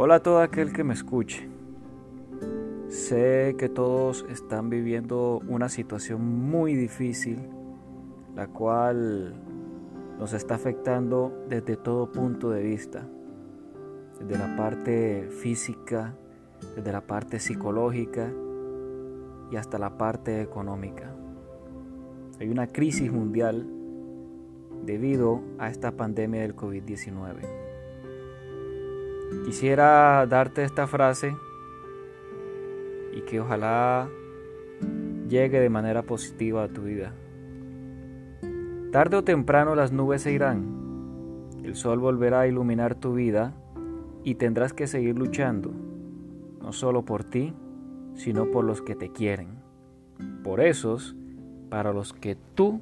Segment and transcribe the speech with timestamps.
[0.00, 1.48] Hola a todo aquel que me escuche.
[2.86, 7.40] Sé que todos están viviendo una situación muy difícil,
[8.36, 9.34] la cual
[10.16, 13.08] nos está afectando desde todo punto de vista,
[14.20, 16.14] desde la parte física,
[16.76, 18.30] desde la parte psicológica
[19.50, 21.12] y hasta la parte económica.
[22.38, 23.66] Hay una crisis mundial
[24.86, 27.67] debido a esta pandemia del COVID-19.
[29.44, 31.36] Quisiera darte esta frase
[33.12, 34.08] y que ojalá
[35.28, 37.12] llegue de manera positiva a tu vida.
[38.92, 40.78] Tarde o temprano las nubes se irán,
[41.62, 43.52] el sol volverá a iluminar tu vida
[44.24, 45.72] y tendrás que seguir luchando,
[46.62, 47.52] no solo por ti,
[48.14, 49.58] sino por los que te quieren,
[50.42, 51.14] por esos
[51.68, 52.80] para los que tú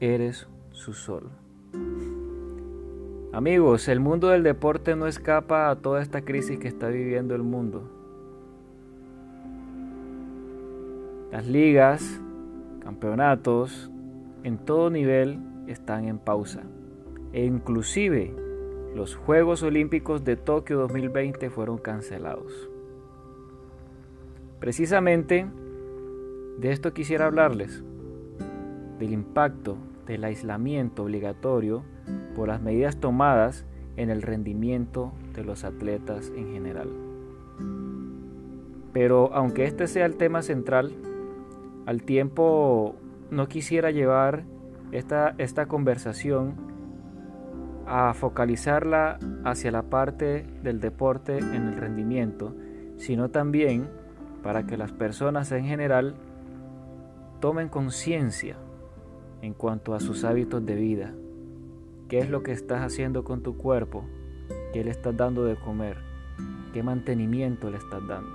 [0.00, 1.30] eres su sol.
[3.32, 7.42] Amigos, el mundo del deporte no escapa a toda esta crisis que está viviendo el
[7.42, 7.82] mundo.
[11.30, 12.20] Las ligas,
[12.80, 13.90] campeonatos,
[14.44, 16.64] en todo nivel están en pausa.
[17.32, 18.34] E inclusive
[18.94, 22.68] los Juegos Olímpicos de Tokio 2020 fueron cancelados.
[24.60, 25.46] Precisamente
[26.58, 27.82] de esto quisiera hablarles,
[28.98, 31.82] del impacto del aislamiento obligatorio
[32.34, 33.64] por las medidas tomadas
[33.96, 36.88] en el rendimiento de los atletas en general.
[38.92, 40.92] Pero aunque este sea el tema central,
[41.86, 42.96] al tiempo
[43.30, 44.44] no quisiera llevar
[44.92, 46.54] esta, esta conversación
[47.86, 52.54] a focalizarla hacia la parte del deporte en el rendimiento,
[52.96, 53.88] sino también
[54.42, 56.14] para que las personas en general
[57.40, 58.56] tomen conciencia
[59.40, 61.12] en cuanto a sus hábitos de vida,
[62.12, 64.04] ¿Qué es lo que estás haciendo con tu cuerpo?
[64.74, 65.96] ¿Qué le estás dando de comer?
[66.74, 68.30] ¿Qué mantenimiento le estás dando?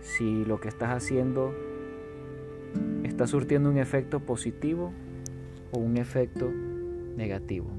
[0.00, 1.54] Si lo que estás haciendo
[3.04, 4.92] está surtiendo un efecto positivo
[5.70, 6.50] o un efecto
[7.16, 7.70] negativo.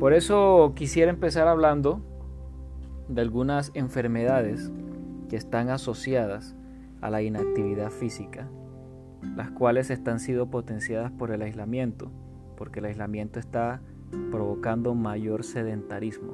[0.00, 2.00] Por eso quisiera empezar hablando
[3.08, 4.72] de algunas enfermedades
[5.28, 6.56] que están asociadas
[7.02, 8.48] a la inactividad física,
[9.36, 12.10] las cuales están siendo potenciadas por el aislamiento,
[12.56, 13.82] porque el aislamiento está
[14.30, 16.32] provocando mayor sedentarismo.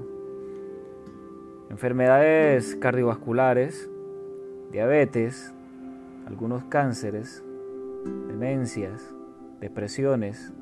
[1.71, 3.91] Enfermedades cardiovasculares,
[4.71, 5.55] diabetes,
[6.27, 7.45] algunos cánceres,
[8.29, 9.15] demencias,
[9.61, 10.53] depresiones,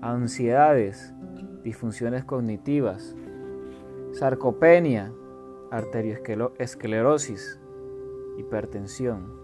[0.00, 1.12] ansiedades,
[1.62, 3.14] disfunciones cognitivas,
[4.12, 5.12] sarcopenia,
[5.70, 7.60] arteriosclerosis,
[8.38, 9.38] hipertensión.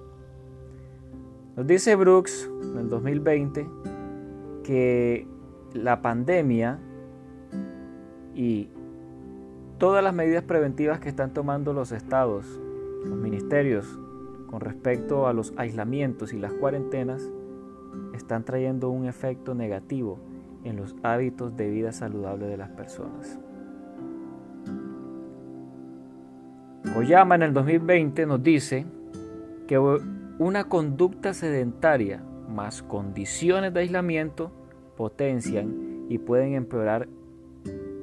[1.56, 3.68] Nos dice Brooks en el 2020
[4.64, 5.28] que
[5.72, 6.80] la pandemia
[8.34, 8.68] y
[9.78, 12.60] todas las medidas preventivas que están tomando los estados,
[13.04, 13.98] los ministerios
[14.48, 17.28] con respecto a los aislamientos y las cuarentenas
[18.14, 20.18] están trayendo un efecto negativo
[20.64, 23.38] en los hábitos de vida saludable de las personas.
[26.96, 28.86] Oyama en el 2020 nos dice
[29.66, 29.78] que
[30.38, 34.52] una conducta sedentaria más condiciones de aislamiento
[34.96, 37.08] potencian y pueden empeorar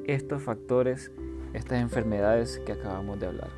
[0.08, 1.12] estos factores,
[1.54, 3.50] estas enfermedades que acabamos de hablar.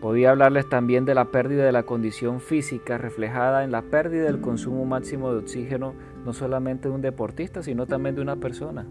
[0.00, 4.40] Podía hablarles también de la pérdida de la condición física reflejada en la pérdida del
[4.40, 5.94] consumo máximo de oxígeno
[6.24, 8.86] no solamente de un deportista, sino también de una persona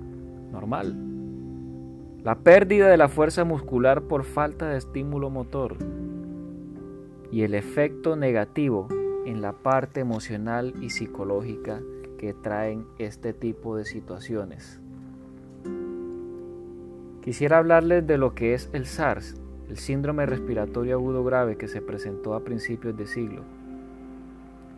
[0.52, 0.96] normal.
[2.24, 5.78] La pérdida de la fuerza muscular por falta de estímulo motor
[7.32, 8.90] y el efecto negativo
[9.26, 11.82] en la parte emocional y psicológica
[12.18, 14.82] que traen este tipo de situaciones.
[17.28, 19.36] Quisiera hablarles de lo que es el SARS,
[19.68, 23.44] el síndrome respiratorio agudo grave que se presentó a principios de siglo.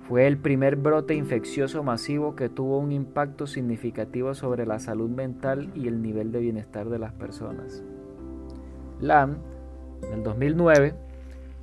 [0.07, 5.69] Fue el primer brote infeccioso masivo que tuvo un impacto significativo sobre la salud mental
[5.75, 7.83] y el nivel de bienestar de las personas.
[9.00, 9.38] Lam,
[10.07, 10.95] en el 2009,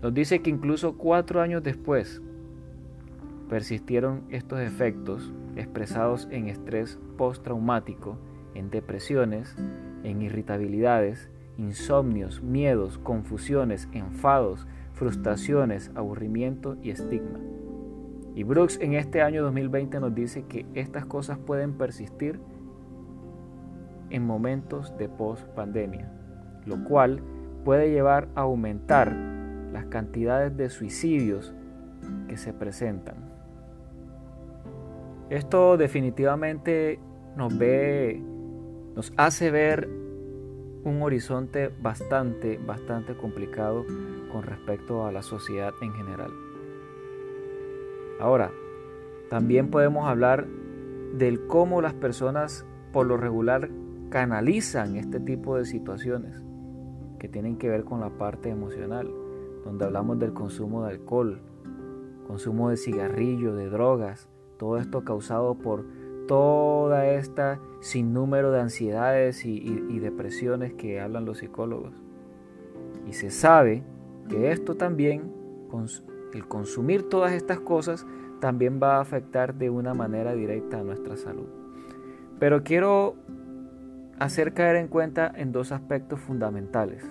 [0.03, 2.23] nos dice que incluso cuatro años después
[3.51, 8.19] persistieron estos efectos expresados en estrés postraumático,
[8.55, 9.57] en depresiones,
[10.05, 17.41] en irritabilidades, insomnios, miedos, confusiones, enfados, frustraciones, aburrimiento y estigma.
[18.35, 22.39] Y Brooks en este año 2020 nos dice que estas cosas pueden persistir
[24.11, 26.13] en momentos de post-pandemia,
[26.67, 27.23] lo cual
[27.65, 29.13] puede llevar a aumentar
[29.73, 31.55] las cantidades de suicidios
[32.29, 33.17] que se presentan.
[35.29, 37.01] Esto definitivamente
[37.37, 38.23] nos ve
[38.97, 39.89] nos hace ver
[40.85, 43.85] un horizonte bastante, bastante complicado
[44.33, 46.31] con respecto a la sociedad en general.
[48.19, 48.51] Ahora,
[49.29, 50.47] también podemos hablar
[51.13, 53.69] del cómo las personas por lo regular
[54.09, 56.43] canalizan este tipo de situaciones
[57.19, 59.11] que tienen que ver con la parte emocional,
[59.65, 61.43] donde hablamos del consumo de alcohol,
[62.27, 65.85] consumo de cigarrillo, de drogas, todo esto causado por
[66.27, 71.95] toda esta sinnúmero de ansiedades y, y, depresiones que hablan los psicólogos.
[73.07, 73.83] Y se sabe
[74.29, 75.33] que esto también,
[76.35, 78.07] el consumir todas estas cosas,
[78.41, 81.47] también va a afectar de una manera directa a nuestra salud.
[82.39, 83.17] Pero quiero
[84.19, 87.05] hacer caer en cuenta en dos aspectos fundamentales.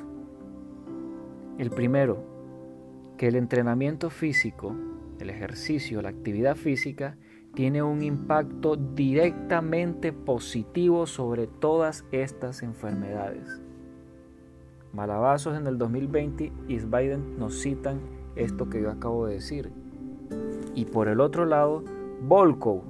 [1.58, 2.24] El primero,
[3.18, 4.76] que el entrenamiento físico,
[5.20, 7.18] el ejercicio, la actividad física,
[7.56, 13.62] tiene un impacto directamente positivo sobre todas estas enfermedades.
[14.94, 18.00] Malabazos en el 2020 y Biden nos citan
[18.36, 19.72] esto que yo acabo de decir.
[20.74, 21.84] Y por el otro lado,
[22.22, 22.84] Volkov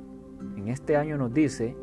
[0.57, 1.75] en este año nos dice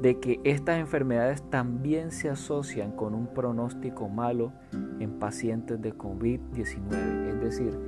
[0.00, 4.52] de que estas enfermedades también se asocian con un pronóstico malo
[4.98, 7.28] en pacientes de COVID-19.
[7.28, 7.78] Es decir,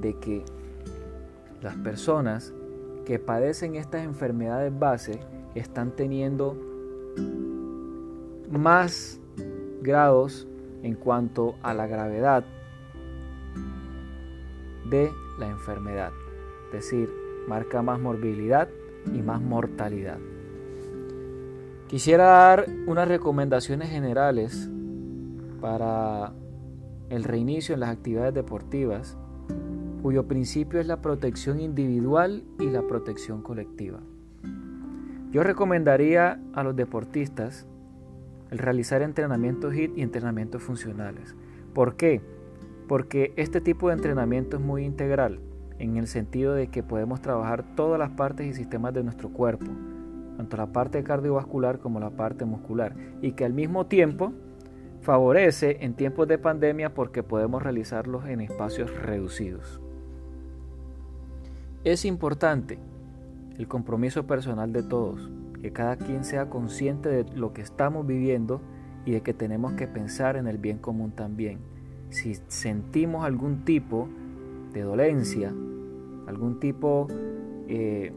[0.00, 0.44] de que
[1.60, 2.54] las personas
[3.04, 5.20] que padecen estas enfermedades base
[5.54, 6.56] están teniendo
[8.50, 9.20] más
[9.82, 10.46] grados
[10.82, 12.44] en cuanto a la gravedad
[14.90, 16.12] de la enfermedad.
[16.66, 17.10] Es decir,
[17.46, 18.68] marca más morbilidad
[19.12, 20.18] y más mortalidad.
[21.88, 24.70] Quisiera dar unas recomendaciones generales
[25.60, 26.32] para
[27.08, 29.18] el reinicio en las actividades deportivas,
[30.00, 34.00] cuyo principio es la protección individual y la protección colectiva.
[35.30, 37.66] Yo recomendaría a los deportistas
[38.50, 41.36] el realizar entrenamientos HIT y entrenamientos funcionales.
[41.72, 42.20] ¿Por qué?
[42.88, 45.38] Porque este tipo de entrenamiento es muy integral,
[45.78, 49.66] en el sentido de que podemos trabajar todas las partes y sistemas de nuestro cuerpo,
[50.36, 54.32] tanto la parte cardiovascular como la parte muscular, y que al mismo tiempo
[55.00, 59.80] favorece en tiempos de pandemia porque podemos realizarlos en espacios reducidos.
[61.82, 62.78] Es importante
[63.56, 65.30] el compromiso personal de todos,
[65.62, 68.60] que cada quien sea consciente de lo que estamos viviendo
[69.06, 71.58] y de que tenemos que pensar en el bien común también.
[72.10, 74.10] Si sentimos algún tipo
[74.74, 75.54] de dolencia,
[76.26, 77.08] algún tipo
[77.66, 78.12] eh,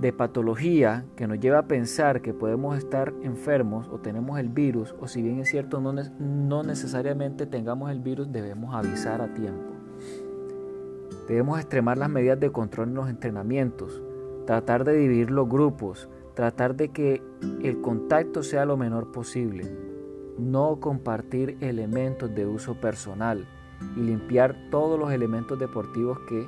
[0.00, 4.96] de patología que nos lleva a pensar que podemos estar enfermos o tenemos el virus,
[4.98, 9.71] o si bien es cierto no, no necesariamente tengamos el virus, debemos avisar a tiempo.
[11.32, 14.02] Debemos extremar las medidas de control en los entrenamientos,
[14.44, 17.22] tratar de dividir los grupos, tratar de que
[17.62, 19.64] el contacto sea lo menor posible,
[20.36, 23.46] no compartir elementos de uso personal
[23.96, 26.46] y limpiar todos los elementos deportivos que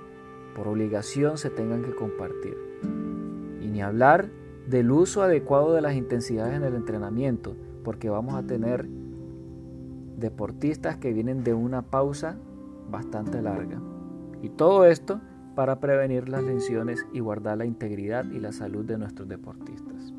[0.54, 4.28] por obligación se tengan que compartir ni hablar
[4.68, 8.86] del uso adecuado de las intensidades en el entrenamiento, porque vamos a tener
[10.18, 12.36] deportistas que vienen de una pausa
[12.90, 13.80] bastante larga.
[14.44, 15.20] Y todo esto
[15.54, 20.12] para prevenir las lesiones y guardar la integridad y la salud de nuestros deportistas.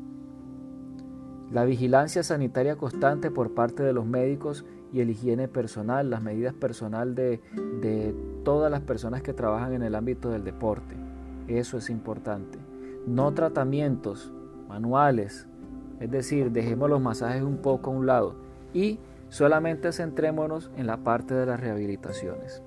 [1.52, 6.54] La vigilancia sanitaria constante por parte de los médicos y el higiene personal, las medidas
[6.54, 7.40] personal de,
[7.80, 8.14] de
[8.44, 10.96] todas las personas que trabajan en el ámbito del deporte.
[11.46, 12.58] Eso es importante
[13.06, 14.32] no tratamientos
[14.68, 15.46] manuales,
[16.00, 18.34] es decir, dejemos los masajes un poco a un lado
[18.74, 22.62] y solamente centrémonos en la parte de las rehabilitaciones.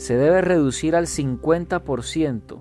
[0.00, 2.58] Se debe reducir al 50%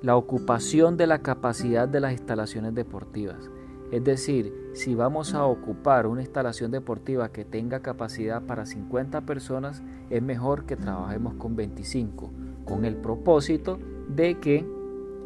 [0.00, 3.50] la ocupación de la capacidad de las instalaciones deportivas.
[3.90, 9.82] Es decir, si vamos a ocupar una instalación deportiva que tenga capacidad para 50 personas,
[10.08, 12.30] es mejor que trabajemos con 25,
[12.64, 14.66] con el propósito de que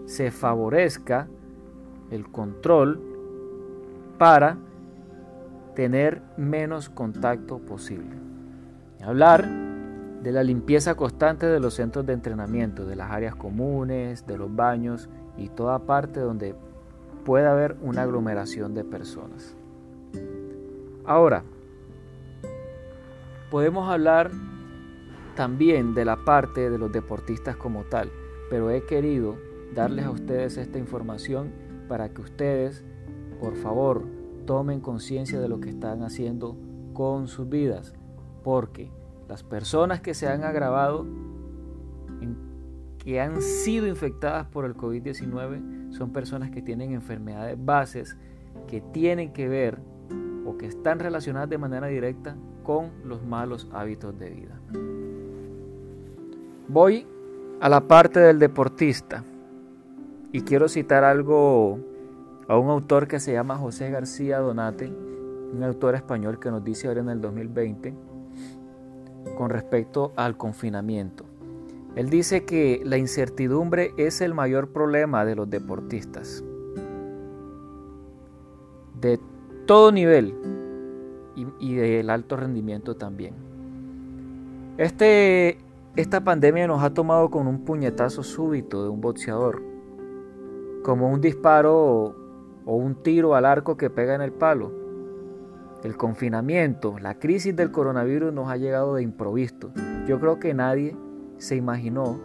[0.06, 1.28] se favorezca
[2.10, 3.00] el control
[4.18, 4.58] para
[5.76, 8.16] tener menos contacto posible.
[9.00, 9.69] Hablar
[10.22, 14.54] de la limpieza constante de los centros de entrenamiento, de las áreas comunes, de los
[14.54, 16.54] baños y toda parte donde
[17.24, 19.56] pueda haber una aglomeración de personas.
[21.04, 21.42] Ahora,
[23.50, 24.30] podemos hablar
[25.34, 28.10] también de la parte de los deportistas como tal,
[28.50, 29.36] pero he querido
[29.74, 31.50] darles a ustedes esta información
[31.88, 32.84] para que ustedes,
[33.40, 34.04] por favor,
[34.46, 36.56] tomen conciencia de lo que están haciendo
[36.92, 37.94] con sus vidas,
[38.42, 38.90] porque
[39.30, 41.06] las personas que se han agravado,
[42.99, 48.16] que han sido infectadas por el COVID-19, son personas que tienen enfermedades bases
[48.66, 49.78] que tienen que ver
[50.44, 54.60] o que están relacionadas de manera directa con los malos hábitos de vida.
[56.66, 57.06] Voy
[57.60, 59.22] a la parte del deportista
[60.32, 61.78] y quiero citar algo
[62.49, 64.92] a un autor que se llama José García Donate,
[65.52, 68.10] un autor español que nos dice ahora en el 2020
[69.36, 71.24] con respecto al confinamiento.
[71.96, 76.44] Él dice que la incertidumbre es el mayor problema de los deportistas.
[79.00, 79.18] De
[79.66, 80.34] todo nivel
[81.58, 83.34] y, del alto rendimiento también.
[84.78, 85.58] Este,
[85.96, 89.62] esta pandemia nos ha tomado con un puñetazo súbito de un boxeador,
[90.82, 92.14] como un disparo
[92.64, 94.79] o un tiro al arco que pega en el palo.
[95.82, 99.72] El confinamiento, la crisis del coronavirus nos ha llegado de improviso.
[100.06, 100.94] Yo creo que nadie
[101.38, 102.20] se imaginó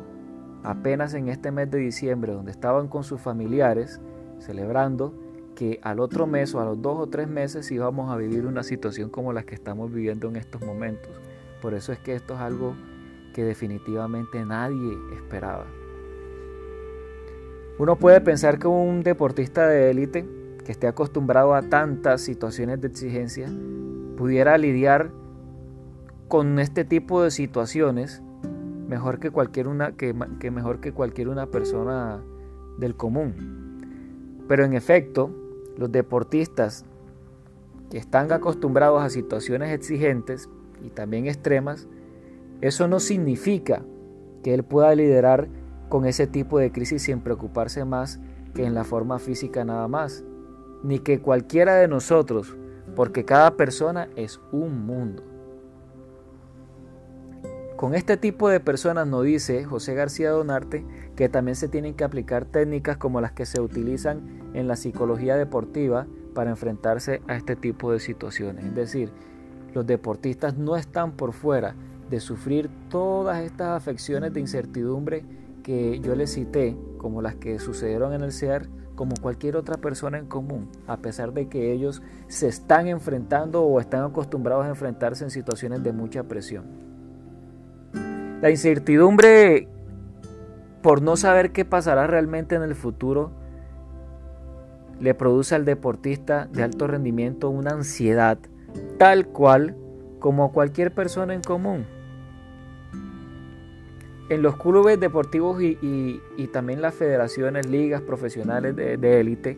[0.63, 4.01] apenas en este mes de diciembre, donde estaban con sus familiares
[4.39, 5.13] celebrando,
[5.55, 8.61] que al otro mes o a los dos o tres meses íbamos a vivir una
[8.61, 11.11] situación como la que estamos viviendo en estos momentos.
[11.61, 12.75] Por eso es que esto es algo
[13.33, 15.65] que definitivamente nadie esperaba.
[17.77, 20.25] Uno puede pensar que un deportista de élite
[20.65, 23.47] que esté acostumbrado a tantas situaciones de exigencia
[24.17, 25.11] pudiera lidiar
[26.27, 28.21] con este tipo de situaciones
[28.87, 32.21] mejor que cualquier una que, mejor que cualquier una persona
[32.77, 34.43] del común.
[34.47, 35.31] Pero en efecto,
[35.77, 36.83] los deportistas
[37.91, 40.49] que están acostumbrados a situaciones exigentes
[40.83, 41.87] y también extremas,
[42.61, 43.83] eso no significa
[44.43, 45.47] que él pueda liderar
[45.89, 48.19] con ese tipo de crisis sin preocuparse más
[48.55, 50.23] que en la forma física nada más
[50.85, 52.55] ni que cualquiera de nosotros,
[52.95, 55.23] porque cada persona es un mundo.
[57.75, 62.03] Con este tipo de personas nos dice José García Donarte que también se tienen que
[62.03, 67.55] aplicar técnicas como las que se utilizan en la psicología deportiva para enfrentarse a este
[67.55, 68.63] tipo de situaciones.
[68.65, 69.11] Es decir,
[69.73, 71.75] los deportistas no están por fuera
[72.09, 75.25] de sufrir todas estas afecciones de incertidumbre
[75.63, 80.17] que yo les cité, como las que sucedieron en el CEAR, como cualquier otra persona
[80.17, 85.23] en común, a pesar de que ellos se están enfrentando o están acostumbrados a enfrentarse
[85.23, 86.65] en situaciones de mucha presión.
[88.41, 89.67] La incertidumbre
[90.81, 93.31] por no saber qué pasará realmente en el futuro
[94.99, 98.37] le produce al deportista de alto rendimiento una ansiedad
[98.97, 99.75] tal cual
[100.19, 101.85] como cualquier persona en común
[104.29, 109.57] en los clubes deportivos y, también las federaciones, ligas profesionales de élite,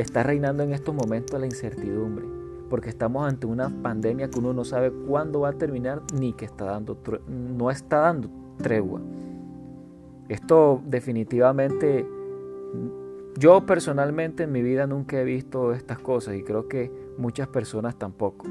[0.00, 2.24] está reinando en estos momentos la incertidumbre,
[2.70, 6.44] porque estamos ante una pandemia que uno no sabe cuándo va a terminar ni que
[6.44, 9.00] está dando, no está dando tregua.
[10.28, 12.06] Esto definitivamente,
[13.36, 17.96] yo personalmente en mi vida nunca he visto estas cosas y creo que muchas personas
[17.96, 18.46] tampoco.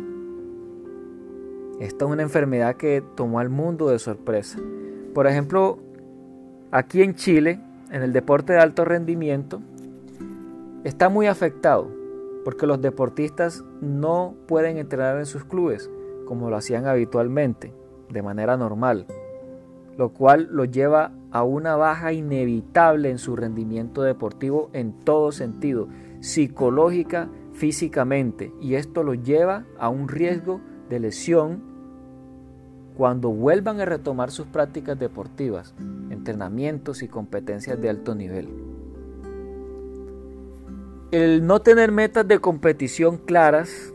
[1.79, 4.59] Esta es una enfermedad que tomó al mundo de sorpresa.
[5.17, 5.79] Por ejemplo,
[6.69, 7.59] aquí en Chile,
[7.89, 9.63] en el deporte de alto rendimiento,
[10.83, 11.89] está muy afectado
[12.45, 15.89] porque los deportistas no pueden entrenar en sus clubes
[16.27, 17.73] como lo hacían habitualmente,
[18.11, 19.07] de manera normal,
[19.97, 25.87] lo cual los lleva a una baja inevitable en su rendimiento deportivo en todo sentido,
[26.19, 31.76] psicológica, físicamente, y esto los lleva a un riesgo de lesión
[32.97, 35.75] cuando vuelvan a retomar sus prácticas deportivas,
[36.09, 38.49] entrenamientos y competencias de alto nivel.
[41.11, 43.93] El no tener metas de competición claras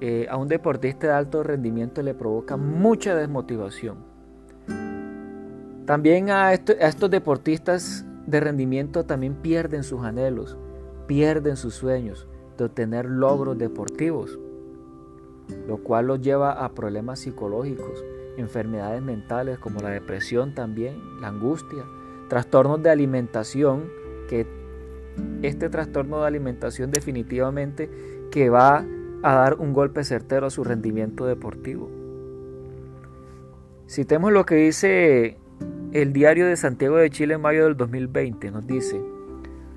[0.00, 3.96] eh, a un deportista de alto rendimiento le provoca mucha desmotivación.
[5.84, 10.56] También a, a estos deportistas de rendimiento también pierden sus anhelos,
[11.08, 14.38] pierden sus sueños de obtener logros deportivos
[15.66, 18.04] lo cual los lleva a problemas psicológicos,
[18.36, 21.84] enfermedades mentales como la depresión también, la angustia,
[22.28, 23.84] trastornos de alimentación,
[24.28, 24.46] que
[25.42, 27.90] este trastorno de alimentación definitivamente
[28.30, 28.84] que va
[29.22, 31.90] a dar un golpe certero a su rendimiento deportivo.
[33.88, 35.38] Citemos lo que dice
[35.92, 39.00] el diario de Santiago de Chile en mayo del 2020, nos dice,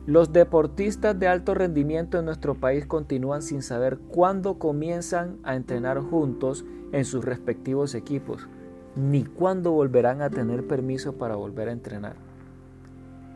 [0.09, 5.99] los deportistas de alto rendimiento en nuestro país continúan sin saber cuándo comienzan a entrenar
[5.99, 8.49] juntos en sus respectivos equipos,
[8.95, 12.15] ni cuándo volverán a tener permiso para volver a entrenar.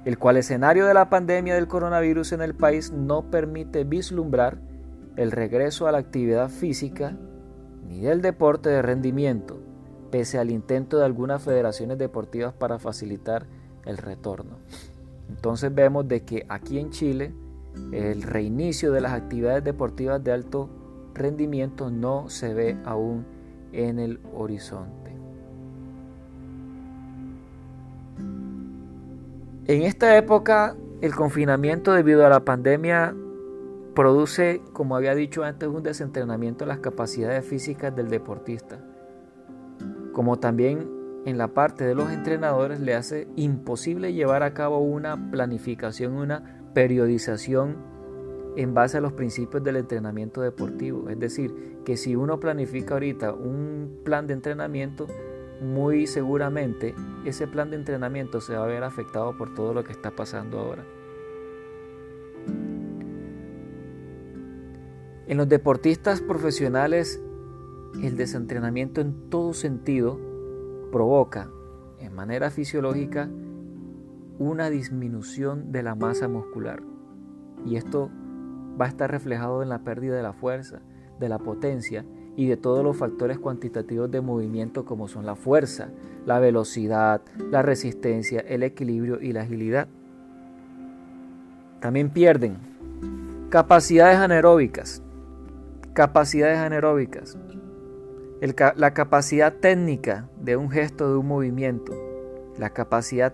[0.04, 4.58] El cual escenario de la pandemia del coronavirus en el país no permite vislumbrar
[5.16, 7.16] el regreso a la actividad física
[7.88, 9.60] ni del deporte de rendimiento,
[10.10, 13.46] pese al intento de algunas federaciones deportivas para facilitar
[13.86, 14.58] el retorno.
[15.36, 17.34] Entonces vemos de que aquí en Chile
[17.92, 20.70] el reinicio de las actividades deportivas de alto
[21.16, 23.26] rendimiento no se ve aún
[23.72, 25.12] en el horizonte.
[29.66, 33.16] En esta época, el confinamiento debido a la pandemia
[33.96, 38.80] produce, como había dicho antes, un desentrenamiento de las capacidades físicas del deportista,
[40.12, 45.32] como también en la parte de los entrenadores le hace imposible llevar a cabo una
[45.32, 47.78] planificación, una periodización
[48.56, 51.10] en base a los principios del entrenamiento deportivo.
[51.10, 55.08] Es decir, que si uno planifica ahorita un plan de entrenamiento,
[55.62, 56.94] muy seguramente
[57.26, 60.60] ese plan de entrenamiento se va a ver afectado por todo lo que está pasando
[60.60, 60.84] ahora.
[65.26, 67.22] En los deportistas profesionales,
[68.02, 70.33] el desentrenamiento en todo sentido
[70.94, 71.50] provoca,
[72.00, 73.28] en manera fisiológica,
[74.38, 76.84] una disminución de la masa muscular.
[77.66, 78.12] Y esto
[78.80, 80.82] va a estar reflejado en la pérdida de la fuerza,
[81.20, 85.90] de la potencia y de todos los factores cuantitativos de movimiento como son la fuerza,
[86.28, 87.22] la velocidad,
[87.52, 89.88] la resistencia, el equilibrio y la agilidad.
[91.80, 92.58] También pierden
[93.50, 95.04] capacidades anaeróbicas,
[95.94, 97.38] Capacidades anaeróbicas.
[98.76, 101.94] La capacidad técnica de un gesto, de un movimiento.
[102.58, 103.34] La capacidad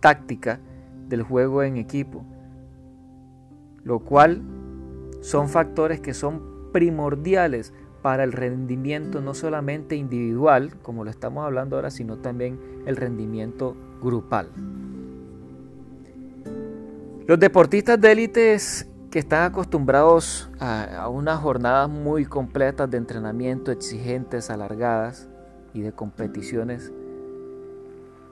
[0.00, 0.60] táctica
[1.08, 2.24] del juego en equipo.
[3.82, 4.42] Lo cual
[5.20, 11.76] son factores que son primordiales para el rendimiento no solamente individual, como lo estamos hablando
[11.76, 14.50] ahora, sino también el rendimiento grupal.
[17.26, 18.54] Los deportistas de élite
[19.10, 25.28] que están acostumbrados a, unas jornadas muy completas de entrenamiento, exigentes, alargadas
[25.72, 26.92] y de competiciones,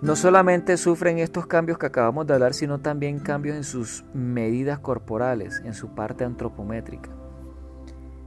[0.02, 4.78] no solamente sufren estos cambios que acabamos de hablar, sino también cambios en sus medidas
[4.78, 7.10] corporales, en su parte antropométrica.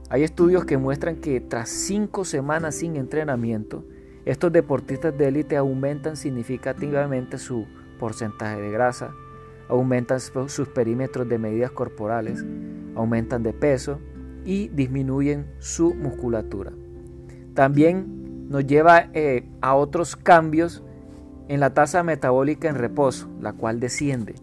[0.08, 3.84] Hay estudios que muestran que tras cinco semanas sin entrenamiento,
[4.24, 7.66] estos deportistas de élite aumentan significativamente su
[8.00, 9.12] porcentaje de grasa,
[9.70, 12.44] aumentan sus perímetros de medidas corporales,
[12.96, 14.00] aumentan de peso
[14.44, 16.72] y disminuyen su musculatura.
[17.54, 20.82] También nos lleva eh, a otros cambios
[21.48, 24.34] en la tasa metabólica en reposo, la cual desciende.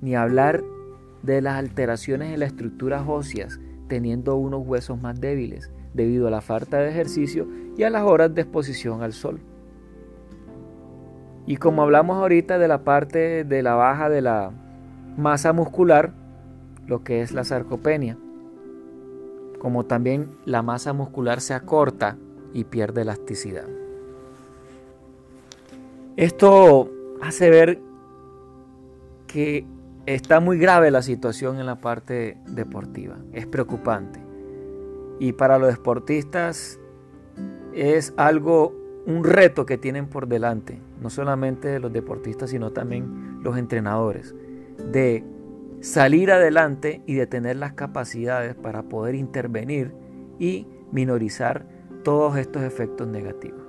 [0.00, 0.62] Ni hablar
[1.22, 6.40] de las alteraciones en las estructuras óseas, teniendo unos huesos más débiles debido a la
[6.40, 9.40] falta de ejercicio y a las horas de exposición al sol.
[11.48, 14.50] Y como hablamos ahorita de la parte de la baja de la
[15.16, 16.12] masa muscular,
[16.86, 18.18] lo que es la sarcopenia,
[19.58, 22.18] como también la masa muscular se acorta
[22.52, 23.64] y pierde elasticidad.
[26.18, 26.90] Esto
[27.22, 27.80] hace ver
[29.26, 29.64] que
[30.04, 34.20] está muy grave la situación en la parte deportiva, es preocupante.
[35.18, 36.78] Y para los deportistas
[37.72, 38.77] es algo
[39.08, 44.34] un reto que tienen por delante, no solamente los deportistas, sino también los entrenadores,
[44.92, 45.24] de
[45.80, 49.94] salir adelante y de tener las capacidades para poder intervenir
[50.38, 51.64] y minorizar
[52.04, 53.62] todos estos efectos negativos.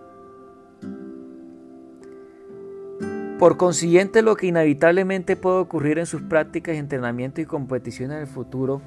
[3.39, 8.27] Por consiguiente, lo que inevitablemente puede ocurrir en sus prácticas, entrenamiento y competiciones en el
[8.27, 8.81] futuro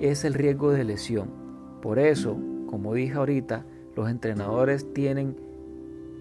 [0.00, 1.30] es el riesgo de lesión.
[1.80, 5.53] Por eso, como dije ahorita, los entrenadores tienen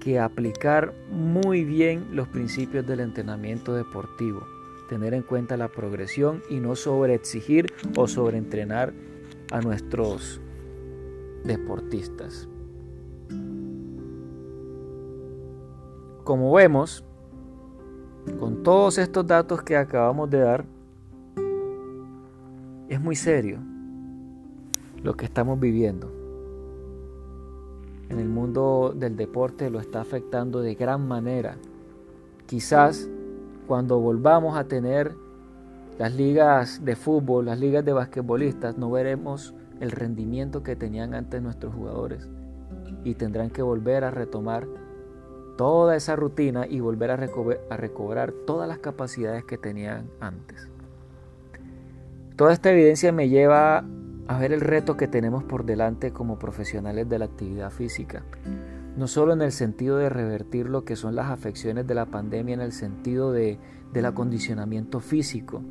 [0.04, 4.46] que aplicar muy bien los principios del entrenamiento deportivo,
[4.89, 8.94] tener en cuenta la progresión y no sobreexigir o sobreentrenar
[9.54, 10.42] a nuestros
[11.46, 12.50] deportistas.
[16.26, 17.06] Como vemos,
[18.39, 20.66] con todos estos datos que acabamos de dar,
[22.89, 23.60] es muy serio
[25.02, 26.23] lo que estamos viviendo
[28.13, 31.58] en el mundo del deporte lo está afectando de gran manera.
[32.45, 33.10] Quizás
[33.67, 35.15] cuando volvamos a tener
[35.97, 41.41] las ligas de fútbol, las ligas de basquetbolistas, no veremos el rendimiento que tenían antes
[41.41, 42.28] nuestros jugadores
[43.04, 44.67] y tendrán que volver a retomar
[45.58, 47.15] toda esa rutina y volver a,
[47.69, 50.67] a recobrar todas las capacidades que tenían antes.
[52.36, 53.84] Toda esta evidencia me lleva
[54.28, 58.24] a ver el reto que tenemos por delante como profesionales de la actividad física,
[58.96, 62.54] no solo en el sentido de revertir lo que son las afecciones de la pandemia
[62.54, 63.60] en el sentido de,
[63.92, 65.62] del acondicionamiento físico,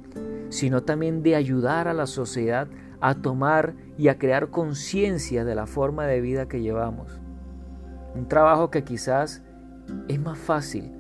[0.51, 2.69] sino también de ayudar a la sociedad
[3.01, 7.21] a tomar y a crear conciencia de la forma de vida que llevamos.
[8.15, 9.43] Un trabajo que quizás
[10.09, 10.93] es más fácil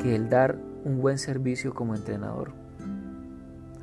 [0.00, 2.52] que el dar un buen servicio como entrenador.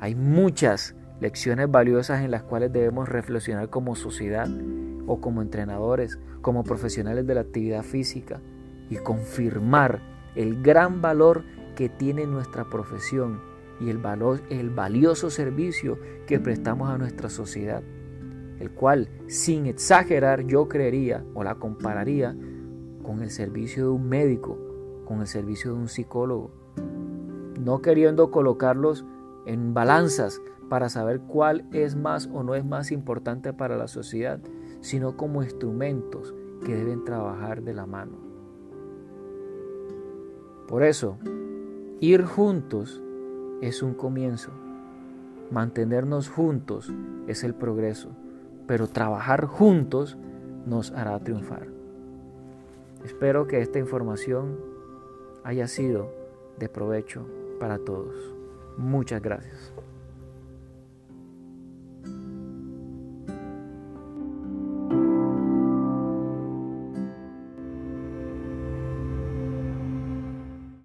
[0.00, 4.48] Hay muchas lecciones valiosas en las cuales debemos reflexionar como sociedad
[5.06, 8.40] o como entrenadores, como profesionales de la actividad física
[8.88, 10.00] y confirmar
[10.34, 11.44] el gran valor
[11.76, 13.40] que tiene nuestra profesión
[13.80, 17.82] y el, valor, el valioso servicio que prestamos a nuestra sociedad,
[18.58, 22.36] el cual, sin exagerar, yo creería o la compararía
[23.02, 24.58] con el servicio de un médico,
[25.06, 26.50] con el servicio de un psicólogo,
[27.58, 29.04] no queriendo colocarlos
[29.46, 34.38] en balanzas para saber cuál es más o no es más importante para la sociedad,
[34.80, 36.32] sino como instrumentos
[36.64, 38.12] que deben trabajar de la mano.
[40.68, 41.18] Por eso,
[41.98, 43.02] ir juntos
[43.60, 44.52] es un comienzo.
[45.50, 46.94] Mantenernos juntos
[47.26, 48.10] es el progreso,
[48.68, 50.16] pero trabajar juntos
[50.66, 51.66] nos hará triunfar.
[53.04, 54.56] Espero que esta información
[55.42, 56.12] haya sido
[56.60, 57.26] de provecho
[57.58, 58.14] para todos.
[58.76, 59.72] Muchas gracias.